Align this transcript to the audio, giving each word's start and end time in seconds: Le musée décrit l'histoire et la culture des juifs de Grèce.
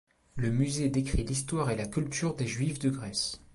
Le 0.35 0.49
musée 0.49 0.89
décrit 0.89 1.23
l'histoire 1.23 1.69
et 1.69 1.75
la 1.75 1.85
culture 1.85 2.33
des 2.33 2.47
juifs 2.47 2.79
de 2.79 2.89
Grèce. 2.89 3.39